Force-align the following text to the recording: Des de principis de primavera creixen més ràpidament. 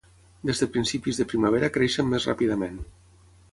Des 0.49 0.61
de 0.63 0.67
principis 0.77 1.19
de 1.21 1.27
primavera 1.35 1.71
creixen 1.77 2.11
més 2.17 2.27
ràpidament. 2.33 2.83